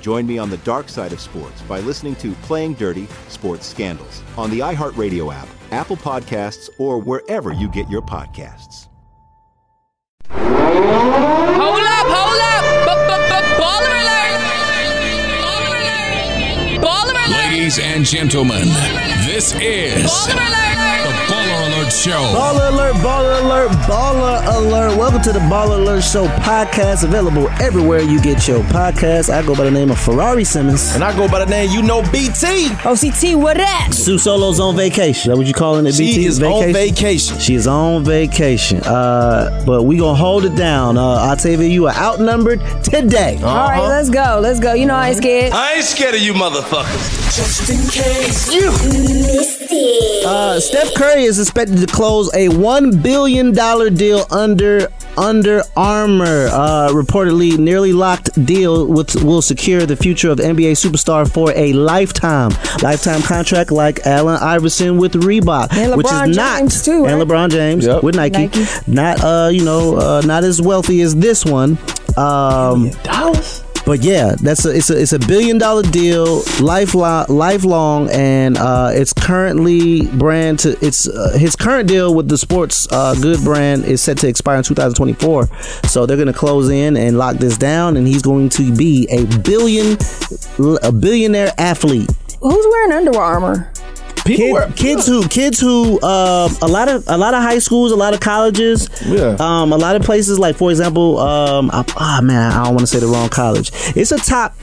[0.00, 4.22] Join me on the dark side of sports by listening to Playing Dirty Sports Scandals
[4.36, 8.88] on the iHeartRadio app, Apple Podcasts, or wherever you get your podcasts.
[10.30, 12.64] Hold up, hold up.
[13.60, 14.40] Baller alert.
[16.82, 17.52] Baller alert.
[17.52, 18.68] Ladies and gentlemen,
[19.26, 20.79] this is Baller alert.
[21.90, 22.38] The Baller Alert Show.
[22.38, 24.96] Baller alert, baller alert, baller alert.
[24.96, 29.28] Welcome to the Baller Alert Show podcast, available everywhere you get your podcast.
[29.28, 30.94] I go by the name of Ferrari Simmons.
[30.94, 32.68] And I go by the name you know BT.
[32.84, 33.92] OCT, what up?
[33.92, 35.10] Su Solo's on vacation.
[35.10, 36.12] Is that what you calling it, BT?
[36.12, 37.38] She is on vacation.
[37.40, 38.80] She is on vacation.
[38.84, 40.96] Uh, but we gonna hold it down.
[40.96, 43.34] Uh, Octavia, you are outnumbered today.
[43.36, 43.46] Uh-huh.
[43.48, 44.38] All right, let's go.
[44.40, 44.74] Let's go.
[44.74, 45.52] You know I ain't scared.
[45.52, 47.34] I ain't scared of you motherfuckers.
[47.34, 50.26] Just in case you missed it.
[50.26, 56.48] Uh, Steph Curry is expected to close a one billion dollar deal under Under Armour.
[56.52, 61.72] Uh, reportedly, nearly locked deal which will secure the future of NBA superstar for a
[61.72, 62.50] lifetime,
[62.82, 67.20] lifetime contract like Allen Iverson with Reebok, And which is not James, too, and?
[67.20, 68.02] LeBron James Yep.
[68.02, 68.64] with Nike, Nike.
[68.86, 71.76] not uh, you know, uh, not as wealthy as this one.
[72.16, 73.62] Um, Dollars?
[73.90, 78.92] But yeah, that's a, it's a it's a billion dollar deal, lifelong, lifelong, and uh,
[78.94, 83.84] it's currently brand to it's uh, his current deal with the sports uh, good brand
[83.84, 85.48] is set to expire in 2024.
[85.88, 89.24] So they're to close in and lock this down, and he's going to be a
[89.40, 89.98] billion
[90.84, 92.08] a billionaire athlete.
[92.40, 93.72] Who's wearing Under Armour?
[94.24, 97.58] People Kid, wear- kids who kids who um, a lot of a lot of high
[97.58, 99.36] schools, a lot of colleges, Yeah.
[99.40, 102.86] um, a lot of places like for example, um, ah man, I don't want to
[102.86, 103.70] say the wrong college.
[103.96, 104.54] It's a top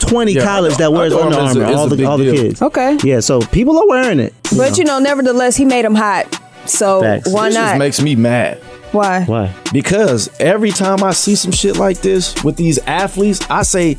[0.00, 2.18] twenty Yeah, college that wears Under Under Armour is a- is all the big all
[2.18, 2.60] the kids.
[2.62, 2.98] Okay.
[3.04, 4.34] Yeah, so people are wearing it.
[4.56, 6.26] But you know, nevertheless, he made them hot.
[6.66, 7.28] So Facts.
[7.30, 7.78] why This just not?
[7.78, 8.58] makes me mad.
[8.90, 9.22] why?
[9.24, 9.54] Why?
[9.72, 13.96] Because every time I see some shit like this with these athletes, I say,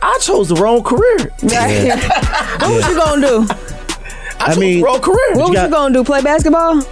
[0.00, 1.18] I chose the wrong career.
[1.42, 1.92] Right.
[2.60, 3.46] what was you gonna do?
[4.48, 5.18] I, I mean- the wrong career.
[5.34, 6.04] What was got- you gonna do?
[6.04, 6.82] Play basketball?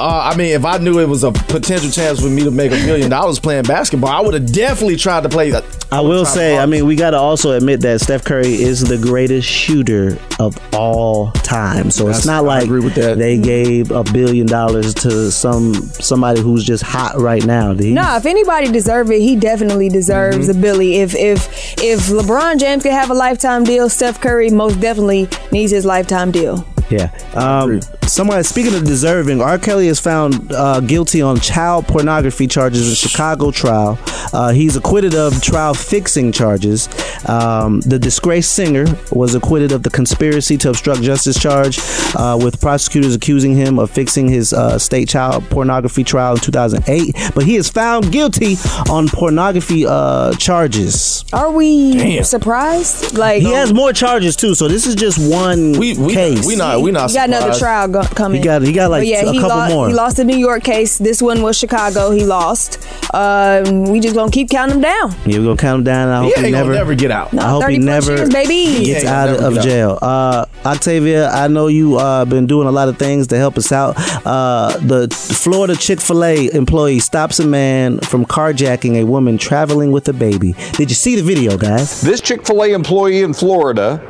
[0.00, 2.70] Uh, I mean, if I knew it was a potential chance for me to make
[2.70, 5.52] a million dollars playing basketball, I would have definitely tried to play.
[5.90, 8.96] I will say, I mean, we got to also admit that Steph Curry is the
[8.96, 11.90] greatest shooter of all time.
[11.90, 13.18] So it's not I like agree with that.
[13.18, 17.72] they gave a billion dollars to some somebody who's just hot right now.
[17.74, 20.58] He's- No, if anybody deserves it, he definitely deserves Mm-hmm.
[20.58, 20.96] a Billy.
[20.98, 21.48] If if
[21.82, 26.30] if LeBron James could have a lifetime deal, Steph Curry most definitely needs his lifetime
[26.30, 26.64] deal.
[26.90, 27.10] Yeah.
[27.34, 29.58] Um, somebody speaking of deserving, R.
[29.58, 33.98] Kelly is found uh, guilty on child pornography charges in Chicago trial.
[34.32, 36.88] Uh, he's acquitted of trial fixing charges.
[37.28, 41.78] Um, the disgraced singer was acquitted of the conspiracy to obstruct justice charge,
[42.16, 47.32] uh, with prosecutors accusing him of fixing his uh, state child pornography trial in 2008.
[47.34, 48.56] But he is found guilty
[48.90, 51.24] on pornography uh, charges.
[51.32, 52.24] Are we Damn.
[52.24, 53.16] surprised?
[53.16, 56.46] Like He has more charges too, so this is just one We we case.
[56.46, 57.60] we not we not he got another surprised.
[57.60, 58.40] trial go- coming.
[58.40, 59.88] He got- he got, like, But yeah, a he couple lost, more.
[59.88, 60.98] He lost the New York case.
[60.98, 62.10] This one was Chicago.
[62.10, 62.78] He lost.
[63.14, 65.14] Um, we just gonna keep counting them down.
[65.26, 66.08] Yeah, we're gonna count him down.
[66.08, 67.32] I He hope ain't he gonna never, never get out.
[67.32, 68.84] No, I hope he never years, baby.
[68.84, 69.98] gets ain't out of get jail.
[70.02, 73.72] Uh, Octavia, I know you uh, been doing a lot of things to help us
[73.72, 73.96] out.
[74.26, 79.90] Uh, the Florida Chick Fil A employee stops a man from carjacking a woman traveling
[79.92, 80.54] with a baby.
[80.72, 82.00] Did you see the video, guys?
[82.02, 84.00] This Chick fil A employee in Florida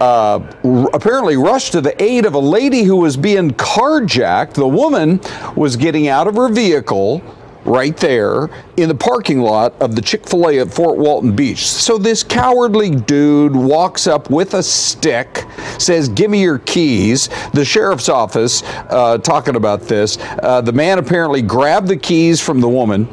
[0.00, 0.40] uh,
[0.92, 4.54] apparently rushed to the aid of a lady who was being carjacked.
[4.54, 5.20] The woman
[5.56, 7.22] was getting out of her vehicle
[7.64, 11.66] right there in the parking lot of the Chick fil A at Fort Walton Beach.
[11.66, 15.44] So this cowardly dude walks up with a stick,
[15.78, 17.28] says, Give me your keys.
[17.52, 20.18] The sheriff's office uh, talking about this.
[20.20, 23.08] Uh, the man apparently grabbed the keys from the woman.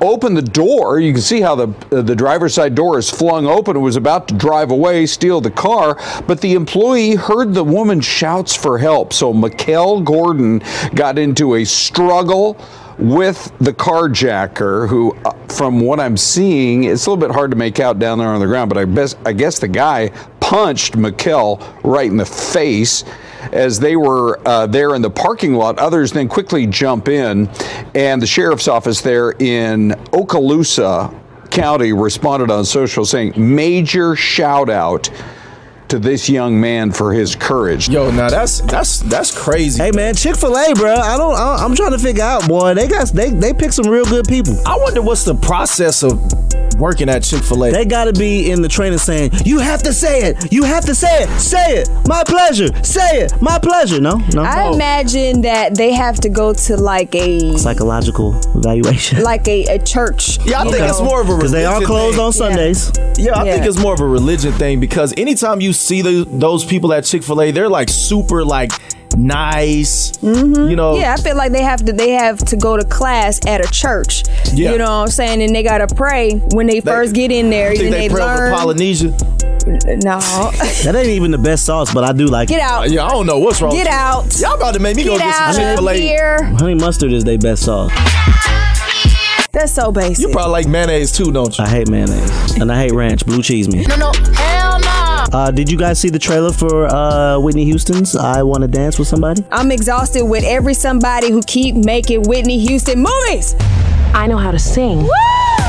[0.00, 1.00] Opened the door.
[1.00, 3.76] You can see how the uh, the driver's side door is flung open.
[3.76, 8.00] It was about to drive away, steal the car, but the employee heard the woman
[8.00, 9.12] shouts for help.
[9.12, 10.62] So Mikkel Gordon
[10.94, 12.58] got into a struggle
[12.98, 17.56] with the carjacker who uh, from what i'm seeing it's a little bit hard to
[17.56, 20.96] make out down there on the ground but i, best, I guess the guy punched
[20.96, 23.04] mckel right in the face
[23.52, 27.48] as they were uh, there in the parking lot others then quickly jump in
[27.94, 31.12] and the sheriff's office there in okaloosa
[31.50, 35.10] county responded on social saying major shout out
[35.88, 37.88] to this young man for his courage.
[37.88, 39.82] Yo, now that's that's that's crazy.
[39.82, 40.94] Hey man, Chick Fil A, bro.
[40.94, 41.34] I don't.
[41.34, 42.74] I, I'm trying to figure out, boy.
[42.74, 44.54] They got they they pick some real good people.
[44.66, 46.18] I wonder what's the process of
[46.76, 47.70] working at Chick Fil A.
[47.72, 50.52] They got to be in the training saying, "You have to say it.
[50.52, 51.40] You have to say it.
[51.40, 51.88] Say it.
[52.06, 52.68] My pleasure.
[52.84, 53.40] Say it.
[53.40, 54.42] My pleasure." No, no.
[54.42, 59.22] I imagine that they have to go to like a Psychological evaluation.
[59.32, 60.38] like a, a church.
[60.44, 60.86] Yeah, I think know.
[60.86, 62.24] it's more of a Because they are religion closed thing.
[62.24, 62.92] on Sundays.
[63.18, 66.64] Yeah, I think it's more of a religion thing because anytime you see the, those
[66.64, 68.72] people at Chick Fil A, they're like super like
[69.16, 70.12] nice.
[70.18, 70.68] Mm-hmm.
[70.70, 73.44] You know, Yeah, I feel like they have to they have to go to class
[73.46, 74.24] at a church.
[74.52, 74.72] Yeah.
[74.72, 75.42] You know what I'm saying?
[75.42, 77.70] And they gotta pray when they, first get in there.
[77.70, 78.50] I think and they, they, pray over.
[78.50, 79.08] Polynesia.
[80.04, 80.20] no.
[80.84, 82.62] That ain't even the best sauce, but I do like Get it.
[82.62, 82.90] out.
[82.90, 83.72] Yeah, I don't know what's wrong.
[83.72, 84.38] Get out.
[84.38, 85.94] Y'all about to make me go Get get some Chick Fil A.
[85.94, 86.42] here.
[86.58, 87.90] Honey mustard is their best sauce.
[89.52, 90.26] That's so basic.
[90.26, 91.64] You probably like mayonnaise too, don't you?
[91.64, 93.24] I hate mayonnaise and I hate ranch.
[93.24, 93.84] Blue cheese me.
[93.84, 94.63] no, no, hell no.
[95.32, 98.98] Uh, did you guys see the trailer for uh, Whitney Houston's "I Want to Dance
[98.98, 99.44] with Somebody"?
[99.50, 103.54] I'm exhausted with every somebody who keep making Whitney Houston movies.
[104.14, 105.00] I know how to sing.
[105.00, 105.63] How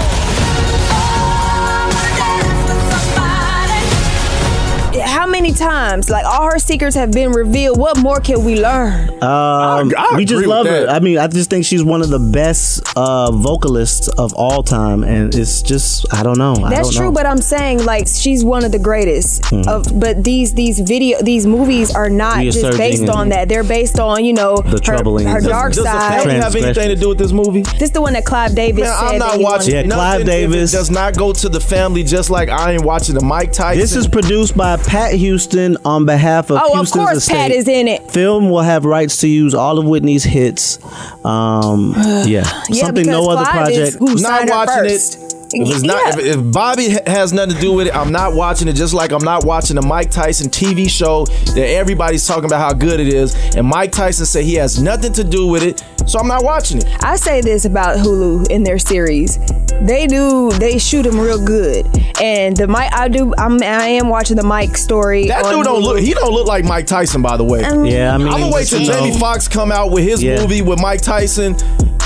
[5.45, 6.09] many times?
[6.09, 7.77] Like all her secrets have been revealed.
[7.77, 9.09] What more can we learn?
[9.23, 10.87] Um, I we just love her.
[10.87, 15.03] I mean, I just think she's one of the best uh, vocalists of all time,
[15.03, 16.55] and it's just I don't know.
[16.55, 17.11] I That's don't true, know.
[17.11, 19.67] but I'm saying like she's one of the greatest Mhm.
[19.67, 19.99] of.
[19.99, 23.47] But these these video these movies are not just based on that.
[23.49, 26.21] They're based on you know The her, troubling- her dark Does the side.
[26.23, 27.61] family have anything to do with this movie?
[27.61, 29.73] This is the one that Clive Davis Man, said I'm not watching.
[29.75, 30.71] Yeah, Clive Davis.
[30.71, 33.79] Does not go to the family just like I ain't watching the Mike Tyson.
[33.79, 37.33] This is produced by Pat Houston on behalf of Oh, of course, estate.
[37.35, 38.09] Pat is in it.
[38.09, 40.79] Film will have rights to use all of Whitney's hits.
[41.25, 43.97] Um, yeah, Yeah, something no other project.
[43.99, 45.15] not watching first.
[45.33, 45.34] it.
[45.61, 46.19] If it's not, Yeah.
[46.31, 48.73] if, if Bobby has nothing to do with it, I'm not watching it.
[48.73, 52.73] Just like I'm not watching the Mike Tyson TV show that everybody's talking about how
[52.73, 56.19] good it is, and Mike Tyson said he has nothing to do with it, so
[56.19, 56.85] I'm not watching it.
[57.03, 59.37] I say this about Hulu in their series.
[59.81, 61.85] They do they shoot them real good.
[62.21, 65.27] And the Mike I do I'm I am watching the Mike story.
[65.27, 65.83] That dude don't Hulu.
[65.83, 65.99] look.
[65.99, 67.61] He don't look like Mike Tyson, by the way.
[67.63, 70.39] Um, Yeah, I mean, I'm gonna wait till Jamie Foxx come out with his Yeah.
[70.41, 71.55] movie with Mike Tyson,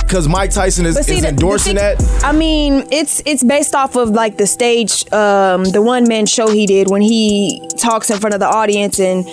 [0.10, 2.24] because Mike Tyson is, see, is the- the endorsing thing- that.
[2.24, 6.48] I mean, it's it's based off of like the stage, um, the one man show
[6.50, 9.26] he did when he talks in front of the audience and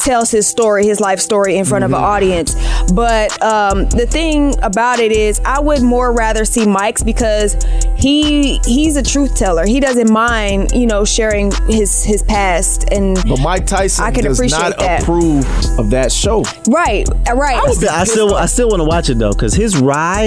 [0.00, 2.04] tells his story, his life story in front of an Mm-hmm.
[2.04, 2.54] audience.
[2.92, 7.56] But um, the thing about it is, I would more rather see Mike's because
[7.96, 9.64] he he's a truth teller.
[9.66, 14.24] He doesn't mind, you know, sharing his his past and But Mike Tyson I can
[14.24, 15.02] does appreciate not that.
[15.02, 15.46] approve
[15.78, 16.42] of that show.
[16.68, 17.56] right, right.
[17.62, 19.76] I, still- I still, I still want to watch it though, because his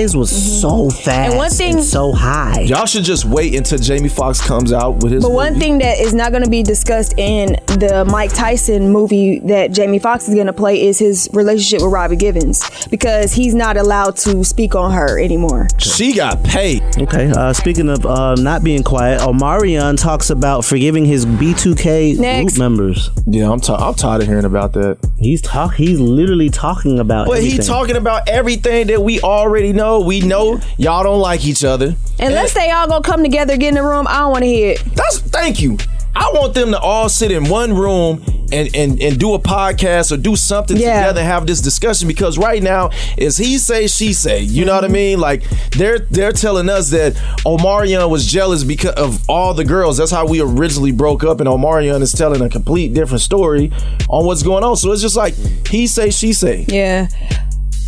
[0.02, 1.30] rise was so fast Mm-hmm.
[1.32, 2.62] And one thing- so high.
[2.62, 5.24] Y'all should just wait until Jamie Foxx comes out with his.
[5.24, 5.60] But one movie.
[5.66, 10.00] thing that is not going to be discussed in the Mike Tyson movie that Jamie
[10.00, 14.16] Foxx is going to play is his relationship with Robin Givens because he's not allowed
[14.18, 15.68] to speak on her anymore.
[15.78, 16.84] she got paid.
[16.98, 17.30] Okay.
[17.32, 22.58] Uh, speaking of uh, not being quiet, Omarion talks about forgiving his B2K Next.
[22.58, 23.10] group members.
[23.26, 24.98] Yeah, I'm, ti- I'm tired of hearing about that.
[25.18, 25.76] He's talk.
[25.76, 27.28] He's literally talking about.
[27.28, 27.66] But he everything.
[27.66, 29.87] talking about everything that we already know.
[29.96, 31.96] We know y'all don't like each other.
[32.20, 34.72] Unless they all gonna come together, get in the room, I don't want to hear
[34.72, 34.84] it.
[34.96, 35.78] That's thank you.
[36.18, 40.12] I want them to all sit in one room and, and, and do a podcast
[40.12, 41.02] or do something Yeah.
[41.02, 44.42] together have this discussion because right now is he say she say.
[44.42, 44.94] You know what I mm-hmm.
[44.94, 45.20] mean?
[45.20, 47.14] Like they're they're telling us that
[47.46, 49.98] Omarion was jealous because of all the girls.
[49.98, 53.72] That's how we originally broke up, and Omarion is telling a complete different story
[54.10, 54.76] on what's going on.
[54.78, 55.36] So it's just like
[55.68, 56.66] he say she say.
[56.68, 57.10] Yeah.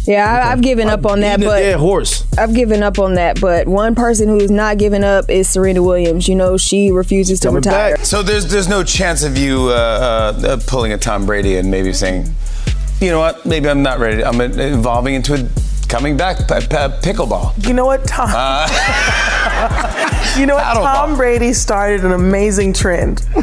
[0.10, 2.26] Yeah, I, I've given up on that, but dead horse.
[2.36, 3.40] I've given up on that.
[3.40, 6.28] But one person who's not giving up is Serena Williams.
[6.28, 7.96] You know, she refuses to retire.
[8.04, 11.94] So there's there's no chance of you uh, uh, pulling a Tom Brady and maybe
[11.94, 12.28] saying,
[13.00, 14.26] you know what, maybe I'm not ready.
[14.26, 15.48] I'm evolving into a
[15.88, 17.68] coming back p- p- pickleball.
[17.68, 18.30] You know what, Tom?
[18.34, 18.68] Uh,
[20.40, 20.64] you know what?
[20.74, 23.24] Tom Brady started an amazing trend.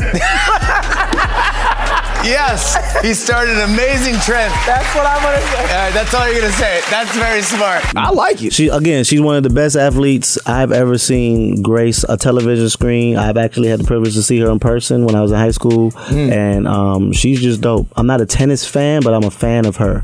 [2.26, 4.52] yes, he started an amazing trend.
[4.66, 5.61] That's what I'm gonna say.
[5.61, 6.80] All right, that's all you're gonna say.
[6.90, 7.85] That's very smart.
[7.97, 8.52] I like it.
[8.52, 13.16] She again, she's one of the best athletes I've ever seen grace a television screen.
[13.16, 15.50] I've actually had the privilege to see her in person when I was in high
[15.50, 17.88] school, and um, she's just dope.
[17.97, 20.02] I'm not a tennis fan, but I'm a fan of her.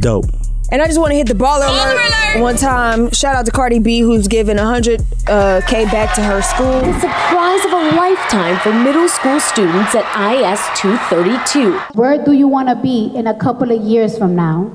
[0.00, 0.26] Dope.
[0.72, 3.10] And I just want to hit the baller alert one time.
[3.10, 6.80] Shout out to Cardi B, who's giving 100 uh, k back to her school.
[6.80, 11.76] The surprise of a lifetime for middle school students at IS 232.
[11.98, 14.72] Where do you want to be in a couple of years from now?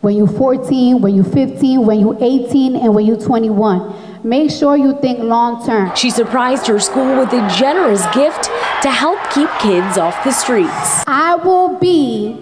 [0.00, 3.94] When you're 14, when you're 15, when you're 18, and when you're 21.
[4.24, 5.94] Make sure you think long term.
[5.96, 8.44] She surprised her school with a generous gift
[8.82, 11.02] to help keep kids off the streets.
[11.08, 12.41] I will be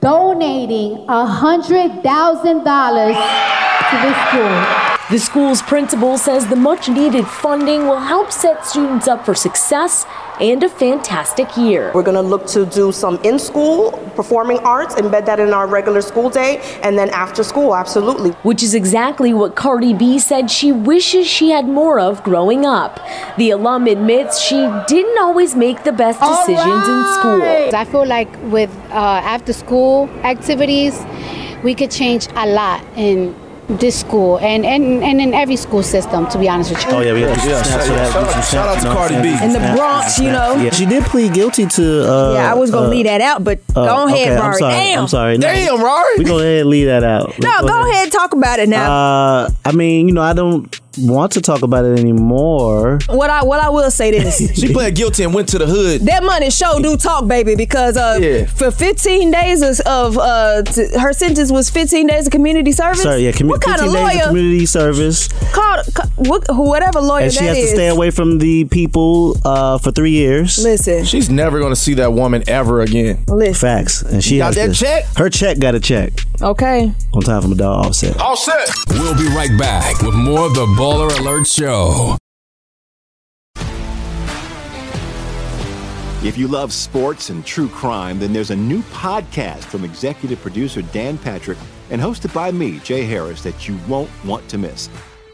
[0.00, 4.90] donating a hundred thousand dollars to this school.
[5.10, 10.06] The school's principal says the much needed funding will help set students up for success
[10.40, 11.92] and a fantastic year.
[11.94, 15.66] We're going to look to do some in school performing arts, embed that in our
[15.66, 18.30] regular school day, and then after school, absolutely.
[18.42, 23.00] Which is exactly what Cardi B said she wishes she had more of growing up.
[23.36, 27.42] The alum admits she didn't always make the best decisions in school.
[27.82, 31.00] I feel like with uh, after school activities,
[31.62, 33.34] we could change a lot in
[33.78, 36.90] this school and, and, and in every school system, to be honest with you.
[36.92, 37.86] Oh yeah, we have to Yeah, shout- that.
[37.86, 39.28] shout out- some shout to you know, Cardi B.
[39.30, 40.56] In the snap, Bronx, you know.
[40.56, 42.10] Yeah, she did plead guilty to.
[42.10, 44.54] Uh, yeah, I was gonna uh, leave that out, but uh, go ahead, okay, I'm
[44.54, 44.72] sorry.
[44.72, 44.98] Damn.
[45.00, 45.38] I'm sorry.
[45.38, 46.18] No, Damn, Rory.
[46.18, 47.38] We go ahead and leave that out.
[47.38, 48.90] No, go ahead and talk about it now.
[48.90, 52.98] Uh, I mean, you know, I don't want to talk about it anymore.
[53.08, 54.38] what I what I will say this.
[54.60, 56.02] She pled guilty and went to the hood.
[56.02, 58.46] That money show do talk, baby, because uh, Yeah.
[58.46, 63.02] for 15 days of, of uh, t- her sentence was 15 days of community service.
[63.02, 65.69] Sorry, yeah, commu- what kind 15 of days of lawyer community service, called ca- what,
[66.16, 70.10] whatever lawyer and she that has to stay away from the people uh, for three
[70.10, 70.58] years.
[70.62, 73.24] Listen, She's never gonna see that woman ever again.
[73.28, 73.54] listen.
[73.54, 75.04] Facts, and she Got has that to- check?
[75.16, 76.92] Her check got a check Okay.
[77.12, 78.18] on time from a dog offset.
[78.20, 78.68] All set.
[78.90, 82.16] We'll be right back with more of the Baller Alert Show.
[86.22, 90.82] If you love sports and true crime, then there's a new podcast from executive producer
[90.82, 91.56] Dan Patrick
[91.88, 94.90] and hosted by me, Jay Harris, that you won't want to miss.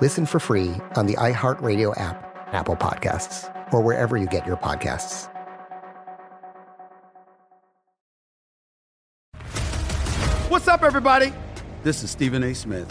[0.00, 5.28] Listen for free on the iHeartRadio app, Apple Podcasts, or wherever you get your podcasts.
[10.48, 11.34] What's up, everybody?
[11.82, 12.54] This is Stephen A.
[12.54, 12.90] Smith.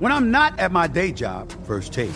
[0.00, 2.12] When I'm not at my day job, First Take,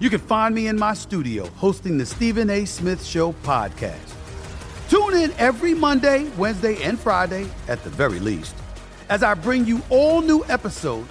[0.00, 2.66] you can find me in my studio hosting the Stephen A.
[2.66, 4.14] Smith Show podcast.
[4.90, 8.54] Tune in every Monday, Wednesday, and Friday, at the very least,
[9.08, 11.10] as I bring you all new episodes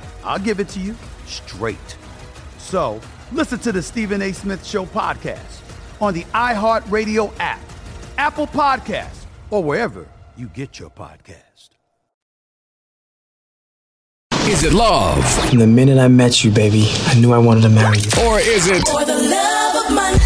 [0.23, 1.77] I'll give it to you straight.
[2.57, 3.01] So
[3.31, 4.31] listen to the Stephen A.
[4.33, 5.61] Smith Show podcast
[6.01, 7.59] on the iHeartRadio app,
[8.17, 11.37] Apple Podcasts, or wherever you get your podcast.
[14.47, 15.23] Is it love?
[15.49, 18.09] From the minute I met you, baby, I knew I wanted to marry you.
[18.25, 20.17] Or is it For the love of money.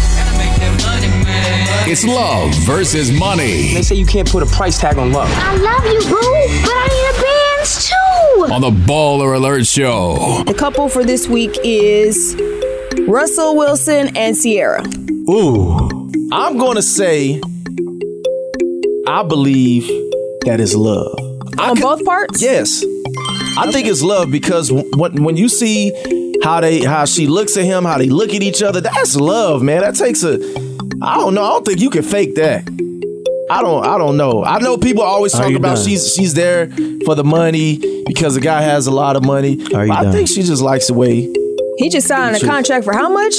[1.90, 3.74] it's love versus money?
[3.74, 5.28] They say you can't put a price tag on love.
[5.32, 6.16] I love you, boo,
[6.64, 7.45] but I need a bands too.
[8.44, 10.42] On the Baller Alert Show.
[10.46, 12.36] The couple for this week is
[13.08, 14.84] Russell Wilson and Ciara.
[15.28, 16.10] Ooh.
[16.32, 17.40] I'm going to say,
[19.08, 19.86] I believe
[20.44, 21.18] that is love.
[21.58, 22.42] On both parts?
[22.42, 22.84] Yes.
[23.56, 25.92] I think it's love because when when you see
[26.44, 29.62] how they how she looks at him, how they look at each other, that's love,
[29.62, 29.80] man.
[29.80, 30.34] That takes a
[31.02, 31.42] I don't know.
[31.42, 32.68] I don't think you can fake that.
[33.50, 34.44] I don't I don't know.
[34.44, 35.84] I know people always talk about done?
[35.84, 36.68] she's she's there
[37.04, 39.60] for the money because the guy has a lot of money.
[39.74, 40.12] Are you I done?
[40.12, 41.20] think she just likes the way
[41.78, 42.48] He just signed a Shoot.
[42.48, 43.34] contract for how much?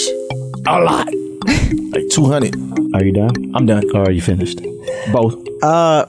[0.66, 1.08] a lot.
[1.92, 2.56] like 200.
[2.94, 3.32] Are you done?
[3.56, 3.84] I'm done.
[3.96, 4.60] Or are you finished?
[5.14, 5.36] Both.
[5.64, 6.06] Uh,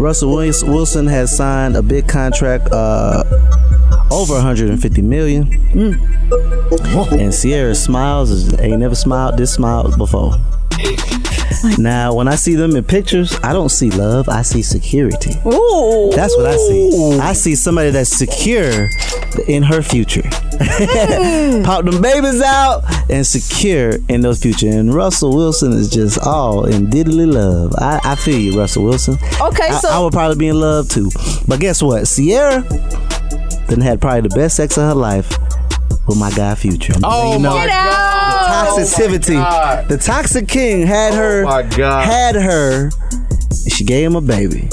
[0.00, 3.22] Russell Willis- Wilson has signed a big contract, uh,
[4.10, 5.48] over 150 million.
[7.12, 10.34] And Ciara smiles as ain't never smiled this smile before.
[11.78, 14.28] Now, when I see them in pictures, I don't see love.
[14.28, 15.32] I see security.
[15.46, 16.10] Ooh.
[16.14, 17.18] That's what I see.
[17.20, 18.88] I see somebody that's secure
[19.48, 20.22] in her future.
[21.64, 24.68] Pop them babies out and secure in those future.
[24.68, 27.74] And Russell Wilson is just all in diddly love.
[27.78, 29.14] I, I feel you, Russell Wilson.
[29.40, 31.10] Okay, I, so- I would probably be in love too.
[31.46, 32.04] But guess what?
[32.06, 32.62] Ciara
[33.68, 35.28] then had probably the best sex of her life
[36.06, 36.94] with my guy Future.
[37.04, 38.17] Oh You know, Get out!
[38.66, 39.36] Toxicity.
[39.46, 41.44] Oh the toxic king had oh her.
[41.44, 42.04] my God.
[42.04, 42.90] Had her.
[43.10, 44.68] and She gave him a baby.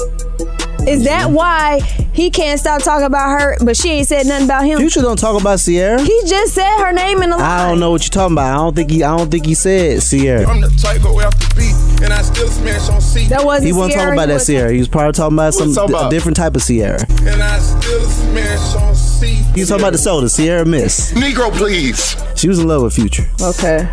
[0.86, 1.80] Is that why
[2.12, 4.78] he can't stop talking about her, but she ain't said nothing about him?
[4.78, 6.00] Future don't talk about Ciara.
[6.00, 7.44] He just said her name in the line.
[7.44, 8.52] I don't know what you're talking about.
[8.54, 9.02] I don't think he.
[9.02, 10.46] I don't think he said Ciara.
[10.48, 13.26] I'm the type go after beat, and I still smash on C.
[13.26, 14.72] That wasn't He wasn't Sierra, talking about that Ciara.
[14.72, 16.10] He was probably talking about some talking a about?
[16.12, 17.04] different type of Sierra.
[17.22, 19.26] And I still smash on C.
[19.54, 21.12] He talking about the soda, Sierra Miss.
[21.12, 22.16] Negro, please.
[22.36, 23.26] She was in love with Future.
[23.40, 23.88] Okay.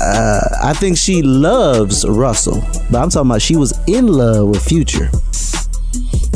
[0.00, 4.64] Uh, I think she loves Russell, but I'm talking about she was in love with
[4.64, 5.10] Future.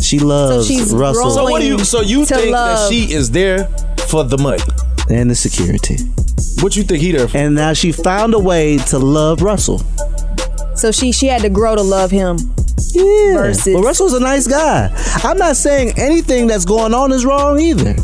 [0.03, 2.91] She loves she's Russell So what do you so you To think love.
[2.91, 3.65] that she is there
[4.09, 4.63] for the money?
[5.09, 5.97] and the security.
[6.61, 7.37] What you think he there for?
[7.39, 9.79] And now she found a way to love Russell.
[10.75, 12.37] So she she had to grow to love him.
[12.93, 13.35] Yeah.
[13.35, 14.91] Versus- But Russell's a nice guy.
[15.25, 17.95] I'm not saying anything that's going on is wrong either.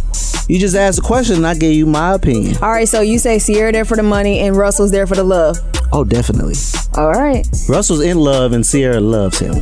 [0.49, 2.57] You just asked a question and I gave you my opinion.
[2.63, 5.25] All right, so you say Ciara there for the money and Russell's there for the
[5.25, 5.59] love.
[5.93, 6.55] Oh, definitely.
[6.97, 7.47] All right.
[7.69, 9.55] Russell's in love and Ciara loves him.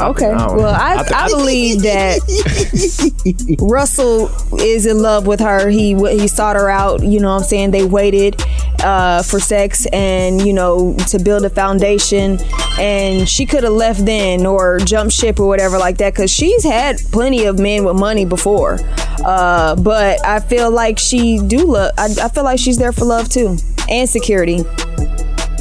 [0.00, 0.28] Okay.
[0.30, 2.20] Well, I, I, believe that
[3.60, 5.68] Russell is in love with her.
[5.68, 7.02] He he sought her out.
[7.02, 7.72] You know what I'm saying?
[7.72, 8.40] They waited
[8.82, 12.38] uh, for sex and, you know, to build a foundation.
[12.78, 16.64] And she could have left then or jumped ship or whatever like that because she's
[16.64, 18.78] had plenty of men with money before.
[19.24, 23.04] Uh, but I feel like she do love, I, I feel like she's there for
[23.04, 23.56] love too
[23.88, 24.64] and security.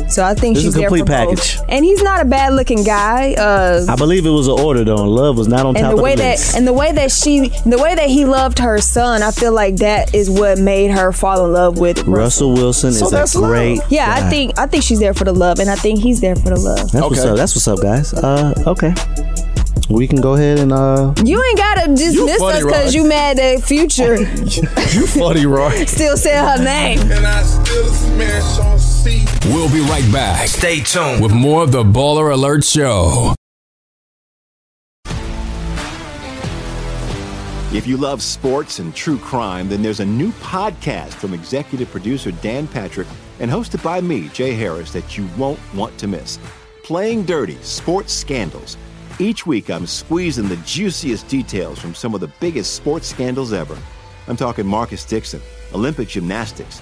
[0.09, 1.37] So I think This is she's a there for complete both.
[1.39, 1.59] package.
[1.69, 3.33] And he's not a bad looking guy.
[3.33, 5.91] Uh, I believe it was an order though, and love was not on and top
[5.91, 6.55] the of way the that list.
[6.55, 9.75] and the way that she the way that he loved her son i feel like
[9.77, 13.35] that is what made her fall in love with russell, Russell Wilson So is that's
[13.35, 13.49] a love.
[13.49, 13.79] great.
[13.89, 16.35] yeah i think i think she's there for the love and i think he's there
[16.35, 17.35] for the love That's what's up.
[17.37, 18.13] That's what's up, guys.
[18.13, 18.93] Uh, okay.
[19.89, 21.13] We can go ahead and uh.
[21.23, 25.85] you ain't gotta dismiss funny, us because you mad at future you funny, Roy.
[25.85, 26.99] still say her name
[29.07, 29.49] And I still smash on C.
[29.49, 30.47] We'll be right back.
[30.47, 33.33] Stay tuned with more of the Baller Alert Show.
[37.73, 42.31] If you love sports and true crime, then there's a new podcast from executive producer
[42.31, 43.07] Dan Patrick
[43.39, 46.39] and hosted by me, Jay Harris, that you won't want to miss.
[46.83, 48.77] Playing Dirty Sports Scandals.
[49.19, 53.77] Each week, I'm squeezing the juiciest details from some of the biggest sports scandals ever.
[54.27, 55.41] I'm talking Marcus Dixon,
[55.73, 56.81] Olympic gymnastics,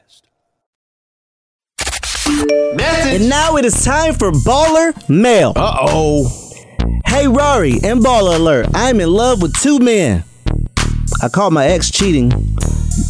[2.49, 5.53] And now it is time for Baller Mail.
[5.55, 6.29] Uh oh.
[7.05, 8.67] Hey Rory and Baller Alert.
[8.73, 10.23] I'm in love with two men.
[11.21, 12.31] I caught my ex cheating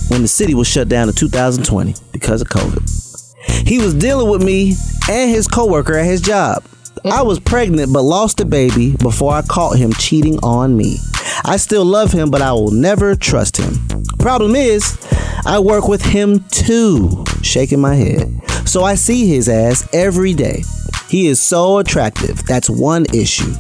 [0.10, 3.68] when the city was shut down in 2020 because of COVID.
[3.68, 4.76] He was dealing with me
[5.10, 6.66] and his coworker at his job.
[7.06, 10.98] I was pregnant but lost the baby before I caught him cheating on me.
[11.46, 13.76] I still love him, but I will never trust him.
[14.20, 14.98] Problem is,
[15.46, 17.24] I work with him too.
[17.42, 18.42] Shaking my head.
[18.72, 20.64] So I see his ass every day.
[21.10, 22.42] He is so attractive.
[22.46, 23.52] That's one issue.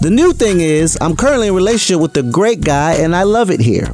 [0.00, 3.22] The new thing is, I'm currently in a relationship with a great guy and I
[3.22, 3.86] love it here.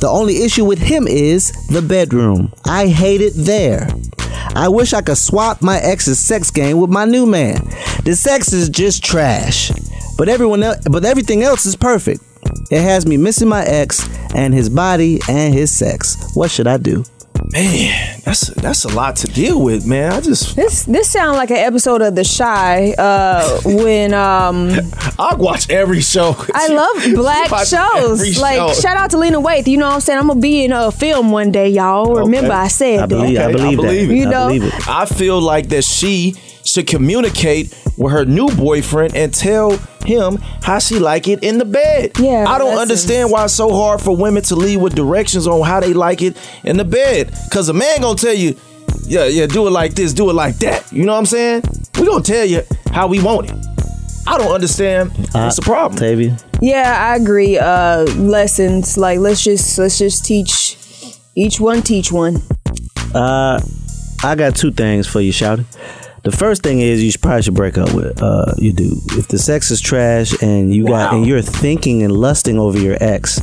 [0.00, 2.52] The only issue with him is the bedroom.
[2.66, 3.88] I hate it there.
[4.54, 7.56] I wish I could swap my ex's sex game with my new man.
[8.04, 9.72] The sex is just trash.
[10.18, 12.20] But everyone but everything else is perfect.
[12.70, 16.30] It has me missing my ex and his body and his sex.
[16.34, 17.06] What should I do?
[17.52, 20.12] Man, that's that's a lot to deal with, man.
[20.12, 24.70] I just This this sounds like an episode of The Chi uh, when um
[25.18, 26.36] I watch every show.
[26.54, 28.20] I love black shows.
[28.20, 28.80] every Like show.
[28.80, 29.66] shout out to Lena Waithe.
[29.66, 30.20] You know what I'm saying?
[30.20, 32.14] I'm gonna be in a film one day, y'all.
[32.14, 33.54] Remember I said I believe, that.
[33.92, 34.10] it.
[34.10, 36.36] You know, I feel like that she
[36.72, 41.64] should communicate with her new boyfriend and tell him how she like it in the
[41.64, 42.12] bed.
[42.18, 45.66] Yeah, I don't understand why it's so hard for women to lead with directions on
[45.66, 47.32] how they like it in the bed.
[47.50, 48.56] Cause a man gonna tell you,
[49.04, 50.90] yeah, yeah, do it like this, do it like that.
[50.92, 51.62] You know what I'm saying?
[51.98, 53.56] We gonna tell you how we want it.
[54.26, 55.10] I don't understand.
[55.32, 55.98] What's the problem?
[55.98, 56.36] Tavia.
[56.60, 57.58] Yeah, I agree.
[57.58, 60.78] Uh, lessons like let's just let's just teach
[61.34, 62.36] each one teach one.
[63.14, 63.60] Uh,
[64.24, 65.66] I got two things for you, Shouty.
[66.22, 68.98] The first thing is you should probably should break up with uh your dude.
[69.18, 72.96] If the sex is trash and you got and you're thinking and lusting over your
[73.00, 73.40] ex,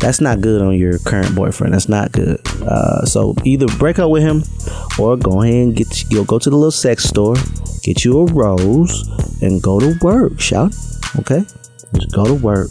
[0.00, 1.74] that's not good on your current boyfriend.
[1.74, 2.40] That's not good.
[2.62, 4.42] Uh, so either break up with him
[4.98, 7.36] or go ahead and get you'll go to the little sex store,
[7.82, 9.06] get you a rose,
[9.42, 10.40] and go to work.
[10.40, 10.74] Shout,
[11.18, 11.44] okay?
[11.94, 12.70] Just go to work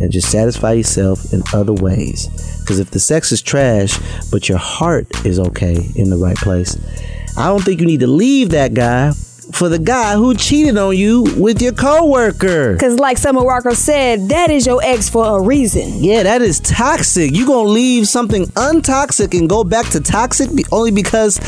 [0.00, 2.28] and just satisfy yourself in other ways.
[2.60, 3.98] Because if the sex is trash,
[4.30, 6.76] but your heart is okay in the right place,
[7.36, 9.12] I don't think you need to leave that guy
[9.52, 12.76] for the guy who cheated on you with your coworker.
[12.78, 16.02] Cause like Summer Walker said, that is your ex for a reason.
[16.02, 17.34] Yeah, that is toxic.
[17.34, 21.38] You gonna leave something untoxic and go back to toxic only because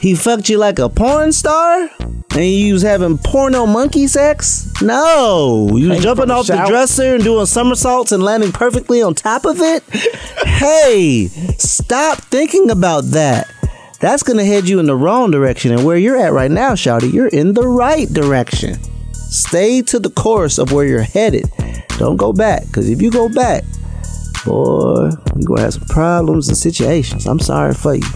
[0.00, 4.70] he fucked you like a porn star and you was having porno monkey sex?
[4.80, 9.02] No, you was jumping from the off the dresser and doing somersaults and landing perfectly
[9.02, 9.82] on top of it.
[10.46, 11.26] hey,
[11.58, 13.52] stop thinking about that.
[14.00, 15.72] That's gonna head you in the wrong direction.
[15.72, 18.78] And where you're at right now, Shouty, you're in the right direction.
[19.12, 21.50] Stay to the course of where you're headed.
[21.98, 23.64] Don't go back, because if you go back,
[24.44, 27.26] boy, you're gonna have some problems and situations.
[27.26, 28.06] I'm sorry for you,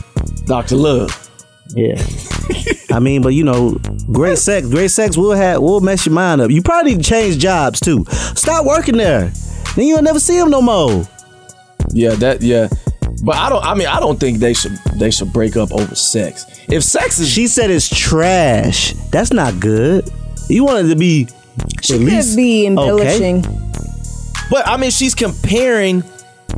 [0.45, 1.19] Doctor Love.
[1.75, 2.01] Yeah.
[2.91, 3.73] I mean, but you know,
[4.13, 6.51] great sex, great sex will have will mess your mind up.
[6.51, 8.05] You probably need to change jobs too.
[8.09, 9.33] Stop working there.
[9.75, 11.05] Then you'll never see him no more.
[11.91, 12.69] Yeah, that yeah.
[13.23, 15.95] But I don't I mean I don't think they should they should break up over
[15.95, 16.45] sex.
[16.69, 18.93] If sex is She said it's trash.
[19.11, 20.11] That's not good.
[20.49, 21.29] You wanted to be
[21.83, 22.67] She at could least be okay.
[22.67, 23.43] embellishing.
[24.51, 26.03] But I mean she's comparing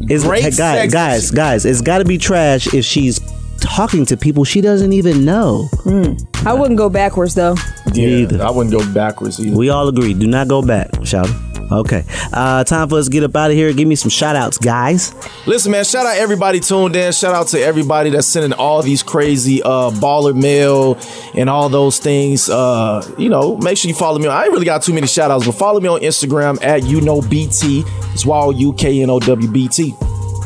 [0.09, 3.21] Is great hey, guys, sex- guys, guys, it's got to be trash if she's
[3.61, 5.69] talking to people she doesn't even know.
[5.85, 6.15] Hmm.
[6.47, 7.55] I wouldn't go backwards though.
[7.93, 8.43] Yeah, either.
[8.43, 9.57] I wouldn't go backwards either.
[9.57, 10.13] We all agree.
[10.15, 11.29] Do not go back, shout.
[11.75, 12.05] Okay.
[12.33, 13.73] Uh, time for us to get up out of here.
[13.73, 15.15] Give me some shout outs, guys.
[15.47, 17.13] Listen, man, shout out everybody tuned in.
[17.13, 20.99] Shout out to everybody that's sending all these crazy uh baller mail
[21.37, 22.49] and all those things.
[22.49, 24.29] Uh, you know, make sure you follow me.
[24.29, 27.01] I ain't really got too many shout outs, but follow me on Instagram at you
[27.01, 27.85] know BT.
[28.13, 29.95] It's Y O U K N O W B T.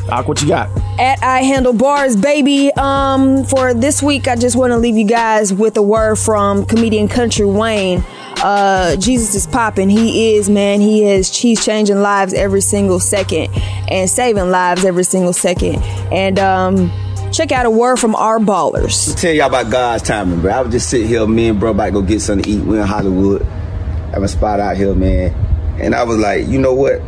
[0.09, 0.69] Doc, what you got?
[0.99, 2.71] At I handle bars, baby.
[2.73, 6.65] Um, for this week, I just want to leave you guys with a word from
[6.65, 8.03] comedian Country Wayne.
[8.41, 9.89] Uh, Jesus is popping.
[9.89, 10.81] He is, man.
[10.81, 11.35] He is.
[11.35, 13.49] He's changing lives every single second
[13.89, 15.75] and saving lives every single second.
[16.11, 16.91] And um,
[17.31, 19.19] check out a word from our ballers.
[19.19, 20.51] tell y'all about God's timing, bro.
[20.51, 22.65] I was just sitting here, me and bro about to go get something to eat.
[22.65, 23.43] We're in Hollywood.
[23.43, 25.35] I Have a spot out here, man.
[25.79, 26.99] And I was like, you know what?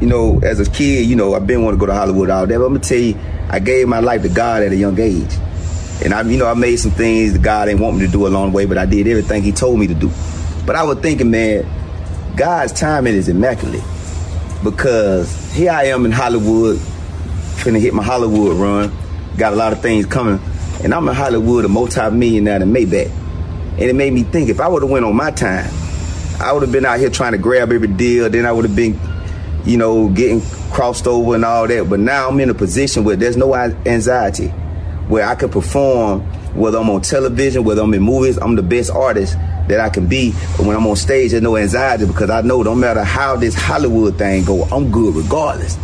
[0.00, 2.46] You know, as a kid, you know, I've been wanting to go to Hollywood all
[2.46, 2.56] day.
[2.56, 5.34] But I'm gonna tell you, I gave my life to God at a young age.
[6.04, 8.26] And I, you know, I made some things that God didn't want me to do
[8.26, 10.10] along the way, but I did everything He told me to do.
[10.64, 11.66] But I was thinking, man,
[12.36, 13.82] God's timing is immaculate
[14.62, 18.96] because here I am in Hollywood, finna hit my Hollywood run.
[19.36, 20.40] Got a lot of things coming,
[20.82, 23.10] and I'm in Hollywood, a multi-millionaire in Maybach.
[23.72, 25.72] And it made me think if I would have went on my time,
[26.40, 28.28] I would have been out here trying to grab every deal.
[28.28, 28.98] Then I would have been,
[29.68, 30.40] you know, getting
[30.72, 31.90] crossed over and all that.
[31.90, 34.48] But now I'm in a position where there's no anxiety,
[35.08, 36.22] where I can perform,
[36.54, 38.38] whether I'm on television, whether I'm in movies.
[38.38, 39.34] I'm the best artist
[39.68, 40.32] that I can be.
[40.56, 43.54] But when I'm on stage, there's no anxiety because I know no matter how this
[43.54, 45.76] Hollywood thing go, I'm good regardless.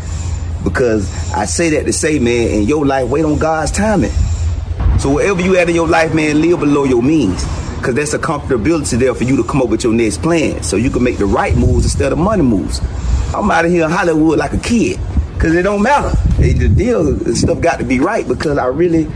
[0.64, 4.12] Because I say that to say, man, in your life, wait on God's timing.
[4.98, 7.44] So wherever you at in your life, man, live below your means.
[7.82, 10.62] Cause that's a comfortability there for you to come up with your next plan.
[10.62, 12.80] So you can make the right moves instead of money moves.
[13.34, 14.98] I'm out of here in Hollywood like a kid.
[15.38, 16.16] Cause it don't matter.
[16.38, 19.06] It- the deal and stuff got to be right because I really,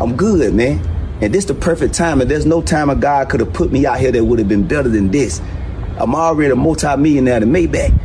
[0.00, 0.86] I'm good, man.
[1.22, 2.20] And this the perfect time.
[2.20, 4.48] And there's no time a God could have put me out here that would have
[4.48, 5.40] been better than this.
[5.98, 7.98] I'm already a multi-millionaire to Maybach.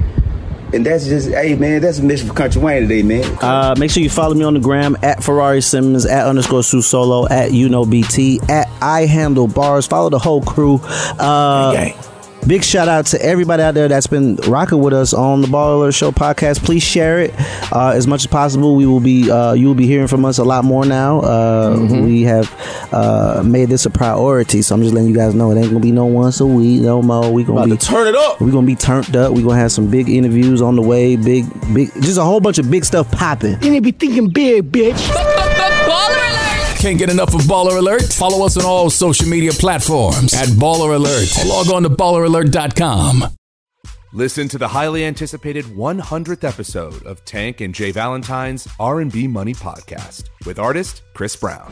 [0.74, 3.24] And that's just, hey man, that's a mission for Country Wayne today, man.
[3.42, 6.82] Uh, make sure you follow me on the gram at Ferrari Simmons, at underscore Su
[6.82, 9.88] Solo, at you know BT, at I handle bars.
[9.88, 10.82] Follow the whole crew.
[11.18, 11.72] Uh,
[12.48, 15.94] Big shout out to everybody out there that's been rocking with us on the Baller
[15.96, 16.64] Show podcast.
[16.64, 17.34] Please share it
[17.74, 18.76] uh, as much as possible.
[18.76, 21.22] We will be uh, you will be hearing from us a lot more now.
[21.22, 22.48] Uh, We have
[22.94, 25.80] uh, made this a priority, so I'm just letting you guys know it ain't gonna
[25.80, 27.32] be no once a week no more.
[27.34, 28.40] We gonna About be to turn it up.
[28.40, 29.32] We gonna be turned up.
[29.34, 31.16] We gonna have some big interviews on the way.
[31.16, 33.54] Big, big, just a whole bunch of big stuff popping.
[33.64, 35.35] You need to be thinking big, bitch.
[36.86, 38.14] Can't get enough of Baller Alert?
[38.14, 41.36] Follow us on all social media platforms at Baller Alert.
[41.44, 43.24] Or log on to balleralert.com.
[44.14, 50.26] Listen to the highly anticipated 100th episode of Tank and Jay Valentine's R&B Money podcast
[50.46, 51.72] with artist Chris Brown.